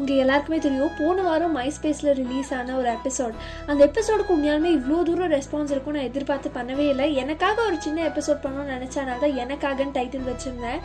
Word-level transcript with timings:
உங்கள் 0.00 0.20
எல்லாருக்குமே 0.22 0.58
தெரியும் 0.64 0.94
போன 0.98 1.22
வாரம் 1.26 1.54
மை 1.58 1.66
ஸ்பேஸில் 1.76 2.10
ரிலீஸ் 2.20 2.50
ஆன 2.56 2.74
ஒரு 2.80 2.88
எபிசோட் 2.96 3.36
அந்த 3.70 3.80
எபிசோடுக்கு 3.88 4.34
உண்மையாலுமே 4.34 4.70
இவ்வளோ 4.78 4.98
தூரம் 5.08 5.32
ரெஸ்பான்ஸ் 5.36 5.72
இருக்கும் 5.74 5.96
நான் 5.96 6.08
எதிர்பார்த்து 6.10 6.48
பண்ணவே 6.56 6.84
இல்லை. 6.92 7.06
எனக்காக 7.22 7.62
ஒரு 7.68 7.76
சின்ன 7.86 8.02
எபிசோட் 8.10 8.42
பண்ணணும்னு 8.44 8.74
நினச்சனால 8.76 9.16
தான் 9.22 9.36
எனக்காகன்னு 9.44 9.94
டைட்டில் 9.98 10.26
வச்சுருந்தேன். 10.30 10.80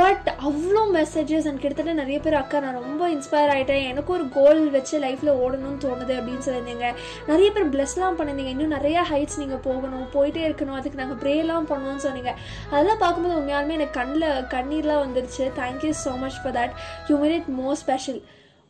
பட் 0.00 0.28
அவ்வளோ 0.48 0.82
மெசேஜஸ் 0.98 1.48
அண்ட் 1.50 1.62
கிட்டத்தட்ட 1.64 1.94
நிறைய 2.02 2.18
பேர் 2.26 2.38
அக்கா 2.42 2.60
நான் 2.66 2.78
ரொம்ப 2.80 3.08
இன்ஸ்பயர் 3.16 3.52
ஆகிட்டேன் 3.54 3.82
எனக்கு 3.90 4.12
ஒரு 4.16 4.26
கோல் 4.38 4.62
வச்சு 4.76 4.94
லைஃப்பில் 5.06 5.32
ஓடணும்னு 5.42 5.82
தோணுது 5.86 6.14
அப்படின்னு 6.18 6.46
சொல்லியிருந்தீங்க. 6.48 6.86
நிறைய 7.30 7.48
பேர் 7.56 7.72
பிளஸ்லாம் 7.74 8.18
பண்ணியிருந்தீங்க. 8.20 8.54
இன்னும் 8.56 8.76
நிறையா 8.78 9.02
ஹைட்ஸ் 9.12 9.40
நீங்கள் 9.42 9.62
போகணும் 9.68 10.06
போயிட்டே 10.16 10.44
இருக்கணும். 10.48 10.78
அதுக்கு 10.80 11.02
நாங்கள் 11.02 11.20
ப்ரேலாம் 11.24 11.68
பண்ணணும்னு 11.72 12.06
சொன்னீங்க. 12.06 12.32
அதெல்லாம் 12.74 13.02
பார்க்கும்போது 13.04 13.38
உண்மையாலுமே 13.40 13.76
எனக்கு 13.80 13.98
கண்ணில் 14.00 14.28
கண்ணீர்லாம் 14.56 15.04
வந்துருச்சு. 15.06 15.44
Thank you 15.60 15.92
so 16.04 16.14
much 16.24 16.40
for 16.44 16.56
that 16.60 16.74
you 17.10 17.16
made 17.24 17.36
it 17.40 17.52
more 17.60 17.78
special 17.84 18.22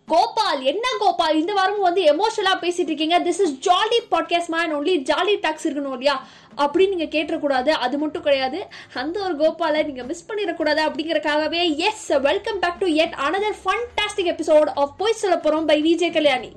Gopal 0.06 0.62
என்ன 0.62 0.88
கோபால்? 0.98 1.40
இந்த 1.40 1.52
வாரமும் 1.52 1.80
வந்து 1.80 2.02
எமோஷனலா 2.02 2.54
பேசிட்டு 2.60 2.88
இருக்கீங்க. 2.88 3.18
This 3.18 3.40
is 3.44 3.52
jolly 3.52 3.98
podcast 4.10 4.48
man 4.48 4.76
only 4.76 4.94
jolly 5.10 5.40
talks 5.40 5.68
இருக்கணும் 5.68 5.90
இல்லையா? 5.90 6.26
அப்படின்னு 6.56 6.88
நீங்க 6.88 7.04
கேட்டக்கூடாது 7.04 7.68
அது 7.68 7.98
மட்டும் 7.98 8.22
கிடையாது. 8.22 8.66
அந்த 8.94 9.20
ஒரு 9.20 9.36
கோபாலை 9.36 9.84
நீங்க 9.84 10.02
மிஸ் 10.02 10.26
பண்ணிடக்கூடாது 10.28 10.82
அப்படிங்கறக்காகவே 10.88 11.76
yes 11.76 12.06
welcome 12.06 12.58
back 12.58 12.78
to 12.78 12.86
yet 12.86 13.14
another 13.28 13.58
fantastic 13.64 14.30
episode 14.34 14.70
of 14.74 14.98
போய் 14.98 15.12
சொல்ல 15.12 15.36
போறோம் 15.36 15.66
பை 15.66 15.80
விஜய் 15.80 16.10
கல்யாணி 16.10 16.52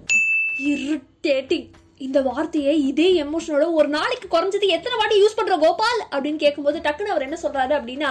இரிட்டேட்டிங் 0.66 1.68
இந்த 2.06 2.22
வார்த்தையை 2.22 2.88
இதே 2.88 3.24
எமோஷனோட 3.24 3.66
ஒரு 3.72 3.88
நாளைக்கு 3.88 4.28
குறைஞ்சது 4.32 4.66
எத்தனை 4.76 4.98
வாட்டி 4.98 5.16
யூஸ் 5.22 5.36
பண்ற 5.36 5.58
கோபால்? 5.58 6.02
அப்படின்னு 6.12 6.36
கேட்கும்போது 6.36 6.80
டக்குன்னு 6.80 7.14
அவர் 7.14 7.22
என்ன 7.22 7.38
சொல்றாரு 7.44 7.74
அப்படின்னா 7.78 8.10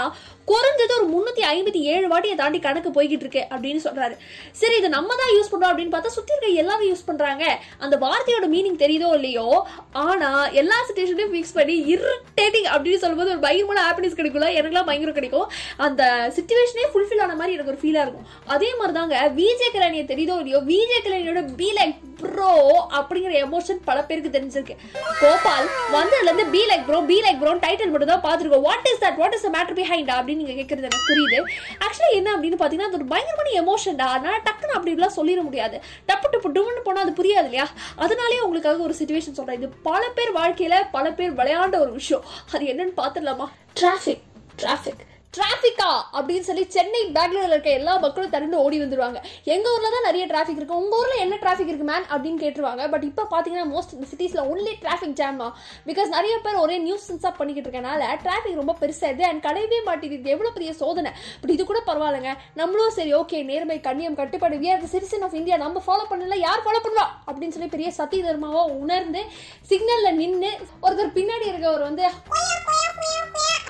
குறைஞ்சது 0.51 0.95
ஒரு 0.97 1.07
முன்னூத்தி 1.13 1.43
ஐம்பத்தி 1.53 1.81
ஏழு 1.93 2.07
வாட்டியை 2.09 2.35
தாண்டி 2.35 2.59
கணக்கு 2.59 2.91
போய்கிட்டு 2.91 3.25
இருக்கு 3.25 3.43
அப்படின்னு 3.51 3.81
சொல்றாரு. 3.85 4.15
சரி 4.53 4.77
இதை 4.77 4.89
நம்ம 4.89 5.15
தான் 5.15 5.33
யூஸ் 5.37 5.53
பண்றோம் 5.53 5.71
அப்படின்னு 5.73 5.95
பார்த்தா 5.95 6.07
சுத்தி 6.07 6.33
இருக்க 6.33 6.61
எல்லாரும் 6.63 6.89
யூஸ் 6.89 7.07
பண்றாங்க. 7.07 7.45
அந்த 7.79 7.97
வார்த்தையோட 7.97 8.49
மீனிங் 8.55 8.81
தெரியுதோ 8.85 9.11
இல்லையோ? 9.15 9.67
ஆனா 9.93 10.49
எல்லா 10.49 10.75
சுச்சுவேஷனையும் 10.89 11.33
ஃபிக்ஸ் 11.35 11.57
பண்ணி 11.59 11.95
இரிட்டேட்டிங் 11.95 12.69
அப்படின்னு 12.75 13.03
சொல்லும்போது 13.05 13.31
ஒரு 13.31 13.39
பயங்கரமான 13.39 13.85
ஹாப்பினஸ் 13.89 14.19
கிடைக்கும்ல. 14.19 14.51
எனக்குலாம் 14.61 14.91
பயங்கரம் 14.91 15.19
கிடைக்கும். 15.21 15.49
அந்த 15.77 16.33
சுச்சுவேஷனே 16.37 16.87
ஃபுல்ஃபில் 16.93 17.23
ஆன 17.23 17.35
மாதிரி 17.35 17.57
எனக்கு 17.57 17.75
ஒரு 17.75 17.81
ஃபீலா 17.85 18.05
இருக்கும். 18.07 18.27
அதே 18.47 18.75
மாதிரி 18.75 18.99
தாங்க 18.99 19.29
விஜய் 19.29 19.75
கல்யாணியை 19.75 20.07
தெரியுதோ 20.13 20.37
இல்லையோ? 20.43 20.59
விஜய் 20.73 21.05
கல்யாணியோட 21.05 21.55
பி 21.57 21.71
லைக் 21.81 22.06
ப்ரோ 22.21 22.53
அப்படிங்கிற 22.99 23.33
எமோஷன் 23.47 23.81
பல 23.89 23.99
பேருக்கு 24.09 24.31
தெரிஞ்சிருக்கு. 24.37 24.75
கோபால் 25.21 25.69
வந்ததுல 25.97 26.29
இருந்து 26.29 26.47
be 26.55 26.63
like 26.71 26.85
bro 26.89 26.99
be 27.11 27.19
like 27.25 27.41
bro 27.43 27.53
title 27.65 27.93
மட்டும் 27.95 28.13
தான் 28.13 28.25
பார்த்துருக்கோம் 28.27 28.65
what 28.69 28.89
is 28.91 29.03
that 29.05 29.19
what 29.23 29.37
is 29.39 29.47
matter 29.57 29.79
behind 29.81 30.13
அப்படின்னு 30.17 30.43
நீங்க 30.43 30.55
கேட்குறது 30.61 30.89
எனக்கு 30.91 31.09
புரியுது. 31.11 31.41
ஆக்சுவலி 31.87 32.13
என்ன 32.21 32.29
அப்படின்னு 32.37 32.61
பாத்தீங்கன்னா 32.63 32.91
அது 32.91 32.99
ஒரு 33.01 33.09
பயங்கரமான 33.13 33.55
எமோஷன்டா 33.63 34.07
அதனால 34.17 34.37
டக்குன்னு 34.49 34.77
அப்படி 34.77 34.93
இப்படிலாம் 34.93 35.17
சொல்லிட 35.19 35.43
முடியாது. 35.49 35.79
டப்பு 36.11 36.29
டப்பு 36.35 36.55
டுன்னு 36.57 36.85
போனா 36.87 37.03
அது 37.07 37.19
புரியாது 37.21 37.49
இல்லையா? 37.51 37.67
அதனாலே 38.05 38.41
உங்களுக்காக 38.47 38.87
ஒரு 38.89 38.97
சுச்சுவேஷன் 39.01 39.39
சொல்றேன். 39.41 39.59
இது 39.61 39.69
பல 39.89 40.03
பேர் 40.19 40.33
வாழ்க்கையில 40.41 40.79
பல 40.97 41.13
பேர் 41.19 41.37
விளையாண்ட 41.41 41.79
ஒரு 41.85 41.93
விஷயம். 42.01 42.25
அது 42.55 42.65
என்னன்னு 42.73 42.97
பாத்துடலாமா 43.03 43.49
டிராஃபிக் 43.81 44.25
டிராஃபிக் 44.63 45.05
டிராஃபிக்கா 45.37 45.91
அப்படின்னு 46.17 46.47
சொல்லி 46.49 46.65
சென்னை 46.77 47.01
பெங்களூர்ல 47.17 47.55
இருக்க 47.55 47.71
எல்லா 47.79 47.95
மக்களும் 48.05 48.33
திரண்டு 48.35 48.57
ஓடி 48.65 48.77
வந்துருவாங்க. 48.83 49.19
எங்க 49.55 49.67
ஊர்ல 49.75 49.89
தான் 49.95 50.07
நிறைய 50.09 50.25
டிராஃபிக் 50.33 50.61
இருக்கு. 50.61 50.81
உங்க 50.83 50.95
ஊர்ல 51.01 51.15
என்ன 51.25 51.39
டிராஃபிக் 51.45 51.71
இருக்கு 51.73 51.89
மேன் 51.93 52.07
அப்படின்னு 52.13 52.41
கேட்டுருவாங்க. 52.45 52.83
பட் 52.95 53.07
இப்போ 53.11 53.25
பாத்தீங்கன்னா 53.35 53.67
மோஸ்ட் 53.75 53.95
சிட்டிஸ்ல 54.13 54.43
ஒன்லி 54.53 54.75
டிராஃபிக் 54.85 55.17
ஜாம் 55.21 55.41
தான். 55.43 55.55
பிகாஸ் 55.89 56.11
நிறைய 56.17 56.35
பேர் 56.47 56.61
ஒரே 56.65 56.79
நியூஸ் 56.87 57.07
சென்ஸா 57.11 57.33
பண்ணிக்கிட்டு 57.41 57.69
இருக்கனால 57.69 58.11
டிராஃபிக் 58.25 58.61
ரொம்ப 58.63 58.75
பெருசா 58.83 59.11
இது 59.15 59.27
அண்ட் 59.31 59.45
கிடையவே 59.49 59.81
மாட்டேங்குது. 59.89 60.33
எவ்வளவு 60.37 60.55
பெரிய 60.59 60.73
சோதனை? 60.83 61.13
பட் 61.41 61.55
இது 61.57 61.65
கூட 61.73 61.83
பரவாயில்லைங்க. 61.91 62.33
நம்மளும் 62.61 62.97
சரி 62.99 63.15
ஓகே 63.21 63.41
நேர்மை 63.51 63.79
கண்ணியம் 63.89 64.19
கட்டுப்பாடு. 64.21 64.61
We 64.65 64.71
are 64.75 64.91
citizen 64.95 65.27
of 65.29 65.39
India 65.41 65.59
நம்ம 65.65 65.83
ஃபாலோ 65.87 66.07
பண்ணல 66.13 66.39
யார் 66.47 66.65
ஃபாலோ 66.67 66.83
பண்ணுவா? 66.87 67.07
அப்படின்னு 67.29 67.57
சொல்லி 67.57 67.71
பெரிய 67.77 67.91
சத்திய 68.01 68.23
தர்மாவா 68.29 68.65
உணர்ந்து 68.83 69.23
சிக்னல்ல 69.71 70.11
நின்று 70.23 70.53
ஒருத்தர் 70.85 71.17
பின்னாடி 71.19 71.47
இருக்கவர் 71.53 71.87
வந்து 71.89 72.05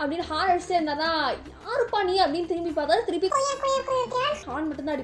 அப்படின்னு 0.01 0.29
ஹார் 0.29 0.51
அடிச்சுட்டே 0.51 0.77
இருந்தாருன்னா 0.79 1.13
யாருப்பா 1.61 2.01
நீ 2.03 2.15
அப்படின்னு 2.25 2.49
திரும்பி 2.49 2.73
பார்த்தா 2.73 3.05
திருப்பி 3.07 3.29
ஹார்ன் 4.57 4.69
மட்டும் 4.71 4.91
தான் 4.91 4.97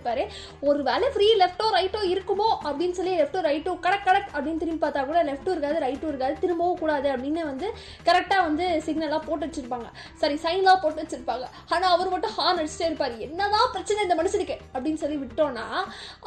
ஒரு 0.69 0.81
வேலை 0.91 1.07
ஃப்ரீ 1.15 1.27
லெஃப்டோ 1.43 1.67
ரைட்டோ 1.77 2.01
இருக்குமோ 2.13 2.49
அப்படின்னு 2.69 2.97
சொல்லி 2.99 3.13
லெஃப்டோ 3.21 3.41
ரைட்டோ 3.49 3.73
கடக் 3.85 4.05
கடக் 4.07 4.29
அப்படின்னு 4.35 4.61
திரும்பி 4.63 4.83
பார்த்தா 4.85 5.01
கூட 5.09 5.21
லெஃப்ட்டும் 5.29 5.55
இருக்காது 5.55 5.79
ரைட்டும் 5.85 6.11
இருக்காது 6.13 6.35
திரும்பவும் 6.43 6.81
கூடாது 6.83 7.09
அப்படின்னு 7.15 7.43
வந்து 7.51 7.67
கரெக்டாக 8.09 8.43
வந்து 8.49 8.67
சிக்னலாக 8.87 9.21
போட்டு 9.27 9.47
வச்சிருப்பாங்க. 9.47 9.89
சரி 10.21 10.37
சைன்லாம் 10.45 10.81
போட்டு 10.83 11.03
வச்சிருப்பாங்க. 11.03 11.47
ஆனால் 11.75 11.91
அவர் 11.95 12.13
மட்டும் 12.15 12.35
ஹார்ன் 12.39 12.61
அடிச்சுட்டே 12.61 12.89
இருப்பார். 12.91 13.17
என்னதான் 13.27 13.73
பிரச்சனை 13.75 14.05
இந்த 14.07 14.17
மனுஷனுக்கு 14.21 14.57
அப்படின்னு 14.75 15.03
சொல்லி 15.03 15.19
விட்டோம்னா 15.23 15.67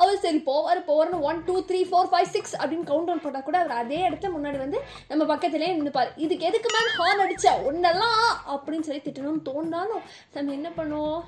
அவர் 0.02 0.24
சரி 0.25 0.41
போவார் 0.50 0.81
போவார்னு 0.90 1.19
one 1.30 1.41
two 1.50 1.56
three 1.69 1.81
four 1.90 2.12
five 2.14 2.30
six 2.35 2.56
அப்படின்னு 2.62 2.88
கவுண்ட் 2.91 3.09
டவுன் 3.09 3.24
போட்டால் 3.25 3.47
கூட 3.50 3.58
அவர் 3.64 3.75
அதே 3.81 4.00
இடத்த 4.09 4.30
முன்னாடி 4.35 4.59
வந்து 4.66 4.81
நம்ம 5.12 5.25
பக்கத்திலே 5.34 5.72
நின்றுப்பார் 5.75 6.14
இதுக்கு 6.25 6.50
எதுக்கு 6.52 6.72
மேம் 6.75 6.94
ஹார்ன் 7.00 7.24
அடிச்ச 7.25 7.47
ஒன்னெல்லாம் 7.69 8.24
அப்படின்னு 8.56 8.88
சொல்லி 8.90 9.03
திட்டணும்னு 9.08 9.46
தோணாலும் 9.50 10.03
நம்ம 10.35 10.53
என்ன 10.59 10.69
பண்ணுவோம்? 10.80 11.22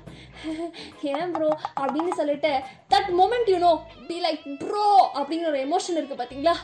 ஏன் 1.12 1.32
ப்ரோ 1.34 1.48
அப்படின்னு 1.88 2.14
சொல்லிட்டு 2.20 2.52
that 2.94 3.10
moment 3.20 3.48
you know 3.54 3.72
be 4.08 4.16
like 4.24 4.44
bro 4.62 4.86
அப்படிங்கிற 5.18 5.48
ஒரு 5.52 5.62
எமோஷன் 5.66 5.98
இருக்குது 5.98 6.20
பார்த்தீங்களா 6.20 6.54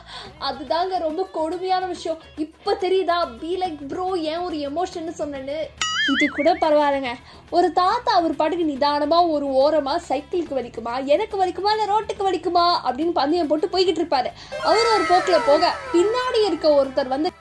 அதுதாங்க 0.49 0.99
ரொம்ப 1.07 1.21
கொடுமையான 1.37 1.85
விஷயம். 1.85 2.21
இப்போ 2.45 2.73
தெரியுதா? 2.85 3.17
பி 3.41 3.51
லைக் 3.63 3.81
ப்ரோ 3.91 4.07
ஏன் 4.31 4.45
ஒரு 4.47 4.57
எமோஷன் 4.69 5.19
சொன்னேன்னு? 5.21 5.57
இது 6.13 6.25
கூட 6.29 6.49
பரவாயில்லைங்க. 6.53 7.11
ஒரு 7.49 7.67
தாத்தா 7.79 8.11
அவர் 8.19 8.35
பாட்டுக்கு 8.39 8.65
நிதானமாக 8.65 9.31
ஒரு 9.35 9.45
ஓரமாக 9.61 10.01
சைக்கிளுக்கு 10.09 10.57
வலிக்குமா? 10.57 10.93
எனக்கு 11.13 11.35
வலிக்குமா? 11.41 11.71
இல்லை 11.75 11.87
ரோட்டுக்கு 11.93 12.27
வலிக்குமா? 12.27 12.65
அப்படின்னு 12.87 13.13
பந்தயம் 13.19 13.49
போட்டு 13.51 13.67
போய்கிட்டு 13.73 14.01
இருப்பாரு. 14.01 14.29
அவர் 14.69 14.91
ஒரு 14.95 15.05
போக்கில் 15.11 15.47
போக 15.47 15.71
பின்னாடி 15.93 16.41
இருக்க 16.45 16.69
ஒருத்தர் 16.81 17.13
வந்து 17.15 17.31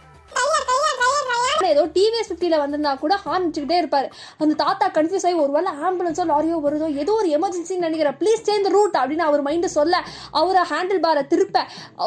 ஏதோ 1.74 1.84
டிவிஎஸ் 1.96 2.30
ஃபிஃப்டியில் 2.30 2.60
வந்திருந்தா 2.62 2.92
கூட 3.04 3.14
ஹார்ன் 3.24 3.46
வச்சுக்கிட்டே 3.46 3.78
இருப்பார். 3.82 4.08
அந்த 4.44 4.58
தாத்தா 4.64 4.88
கன்ஃபியூஸ் 4.98 5.26
ஆகி 5.28 5.38
ஒரு 5.44 5.54
வேளை 5.56 5.72
ஆம்புலன்ஸோ 5.86 6.26
லாரியோ 6.32 6.58
வருதோ 6.66 6.88
ஏதோ 7.04 7.14
ஒரு 7.20 7.30
எமர்ஜென்சின்னு 7.38 7.86
நினைக்கிறேன். 7.88 8.18
ப்ளீஸ் 8.22 8.46
சேஞ்ச் 8.48 8.68
ரூட் 8.76 8.98
அப்படின்னு 9.02 9.28
அவர் 9.28 9.46
மைண்டு 9.48 9.70
சொல்ல 9.78 10.02
அவரை 10.42 10.64
ஹேண்டில் 10.72 11.04
பாரை 11.06 11.24
திருப்ப 11.34 11.66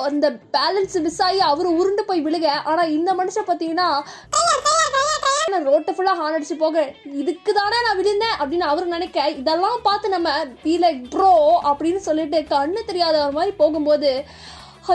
அந்த 0.09 0.27
பேலன்ஸ் 0.57 0.97
மிஸ் 1.07 1.21
ஆகி 1.27 1.41
அவர் 1.51 1.69
உருண்டு 1.79 2.05
போய் 2.11 2.25
விழுக. 2.27 2.47
ஆனால் 2.71 2.93
இந்த 2.97 3.11
மனுஷன் 3.21 3.49
பார்த்தீங்கன்னா 3.51 3.89
ரோட்டை 5.67 5.91
ஃபுல்லாக 5.95 6.19
ஹார்ன் 6.19 6.35
அடிச்சு 6.37 6.55
போக 6.63 6.81
இதுக்கு 7.21 7.51
தானே 7.57 7.77
நான் 7.85 7.97
விழுந்தேன் 7.99 8.35
அப்படின்னு 8.39 8.65
அவர் 8.71 8.91
நினைக்க 8.93 9.27
இதெல்லாம் 9.39 9.79
பார்த்து 9.87 10.07
நம்ம 10.15 10.29
பி 10.63 10.73
லைக் 10.83 11.01
ப்ரோ 11.13 11.29
அப்படின்னு 11.69 12.01
சொல்லிட்டு 12.07 12.39
கண்ணு 12.51 12.81
தெரியாத 12.89 13.17
மாதிரி 13.37 13.53
போகும்போது 13.61 14.11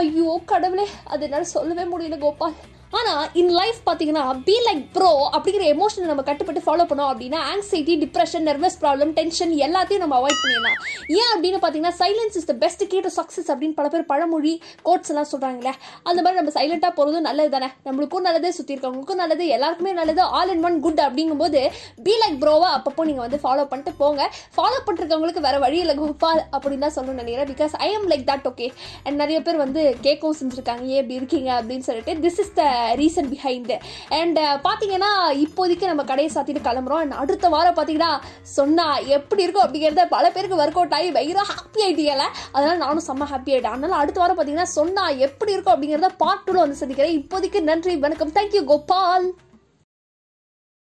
ஐயோ 0.01 0.35
கடவுளே 0.51 0.85
அது 1.13 1.25
என்னால் 1.27 1.51
சொல்லவே 1.55 1.85
முடியல 1.93 2.17
கோபால். 2.23 2.55
ஆனால் 2.97 3.23
இன் 3.41 3.51
லைஃப் 3.59 3.79
பார்த்தீங்கன்னா 3.87 4.23
பி 4.47 4.55
லைக் 4.65 4.81
ப்ரோ 4.95 5.11
அப்படிங்கிற 5.35 5.63
எமோஷனை 5.75 6.07
நம்ம 6.11 6.23
கட்டுப்பட்டு 6.27 6.61
ஃபாலோ 6.65 6.83
பண்ணோம் 6.89 7.11
அப்படின்னா 7.11 7.39
anxiety 7.51 7.93
depression 8.03 8.45
nervous 8.49 8.77
problem 8.83 9.11
tension 9.19 9.53
எல்லாத்தையும் 9.67 10.03
நம்ம 10.03 10.17
அவாய்ட் 10.19 10.41
பண்ணிடலாம். 10.41 10.77
ஏன் 11.19 11.31
அப்படின்னு 11.33 11.59
பார்த்தீங்கன்னா 11.63 11.95
silence 12.01 12.35
is 12.39 12.47
the 12.51 12.55
best 12.63 12.83
key 12.91 12.99
to 13.05 13.11
success 13.19 13.49
அப்படின்னு 13.53 13.77
பல 13.79 13.87
பேர் 13.93 14.05
பழமொழி 14.11 14.53
கோட்ஸ் 14.87 15.11
எல்லாம் 15.13 15.29
சொல்கிறாங்களே 15.31 15.73
அந்த 16.09 16.19
மாதிரி 16.21 16.39
நம்ம 16.41 16.53
சைலண்டாக 16.57 16.91
போகிறதும் 16.99 17.27
நல்லது 17.29 17.51
தானே 17.55 17.69
நம்மளுக்கும் 17.87 18.25
நல்லது 18.27 18.51
சுற்றி 18.57 18.75
இருக்கவங்களுக்கும் 18.75 19.21
நல்லது 19.23 19.47
எல்லாருக்குமே 19.57 19.93
நல்லது 20.01 20.23
ஆல் 20.39 20.53
இன் 20.55 20.63
ஒன் 20.69 20.77
குட் 20.85 21.01
அப்படிங்கும்போது 21.07 21.61
பி 22.07 22.15
லைக் 22.23 22.37
ப்ரோவா 22.45 22.69
அப்பப்போ 22.77 23.05
நீங்கள் 23.09 23.25
வந்து 23.27 23.41
ஃபாலோ 23.45 23.65
பண்ணிட்டு 23.73 23.93
போங்க. 24.03 24.29
ஃபாலோ 24.57 24.79
பண்ணிருக்கவங்களுக்கு 24.87 25.45
வேற 25.47 25.57
வழி 25.65 25.79
இல்லை 25.85 25.97
குப்பா 26.03 26.31
அப்படின்னு 26.55 26.85
தான் 26.85 26.95
சொல்லணும்னு 26.97 27.21
நினைக்கிறேன். 27.23 27.49
Because 27.53 27.75
I 27.87 27.89
am 27.97 28.07
like 28.13 28.25
that 28.31 28.47
okay 28.51 28.69
and 29.05 29.17
நிறைய 29.23 29.39
பேர் 29.47 29.63
வந்து 29.65 29.83
கேட்கவும் 30.07 30.39
செஞ்சுருக்காங்க. 30.41 30.85
ஏன் 30.93 31.01
இப்படி 31.03 31.19
இருக்கீங்க 31.21 31.51
அப்படின்னு 31.59 31.87
சொல்லிட்டு 31.89 32.15
this 32.27 32.41
is 32.45 32.55
the 32.61 32.63
reason 33.01 33.29
behind 33.33 33.77
and 34.19 34.39
uh, 34.43 34.55
பார்த்தீங்கன்னா 34.65 35.11
இப்போதைக்கு 35.45 35.91
நம்ம 35.91 36.03
கடையை 36.11 36.29
சாத்திட்டு 36.35 36.65
கிளம்புறோம். 36.67 37.01
அண்ட் 37.03 37.19
அடுத்த 37.23 37.49
வாரம் 37.55 37.77
பார்த்தீங்கன்னா 37.77 38.11
சொன்னா 38.57 38.87
எப்படி 39.17 39.45
இருக்கும் 39.45 39.65
அப்படிங்கிறத 39.65 40.05
பல 40.15 40.25
பேருக்கு 40.35 40.61
ஒர்க் 40.63 40.79
அவுட் 40.81 40.97
ஆகி 40.99 41.09
பயங்கர 41.17 41.45
ஹாப்பி 41.53 41.81
ஆகிட்டீங்கல்ல 41.87 42.27
அதனால 42.55 42.75
நானும் 42.85 43.07
செம்ம 43.09 43.29
ஹாப்பி 43.33 43.53
ஆகிட்டேன் 43.53 43.75
அதனால 43.75 44.01
அடுத்த 44.01 44.21
வாரம் 44.23 44.37
பார்த்தீங்கன்னா 44.39 44.69
சொன்னா 44.79 45.05
எப்படி 45.29 45.55
இருக்கும் 45.55 45.75
அப்படிங்கிறத 45.75 46.11
பார்ட் 46.23 46.45
டூல 46.47 46.63
வந்து 46.65 46.81
சந்திக்கிறேன். 46.83 47.17
இப்போதைக்கு 47.21 47.61
நன்றி 47.71 47.95
வணக்கம். 48.05 48.35
Thank you 48.39 48.63
Gopal. 48.73 49.27